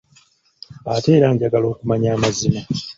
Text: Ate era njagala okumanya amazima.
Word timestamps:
Ate 0.93 1.09
era 1.17 1.27
njagala 1.33 1.65
okumanya 1.73 2.09
amazima. 2.17 2.59